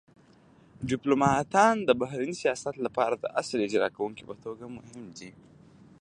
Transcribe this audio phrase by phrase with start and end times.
[0.89, 5.31] ډیپلوماتان د بهرني سیاست لپاره د اصلي اجرا کونکو په توګه مهم دي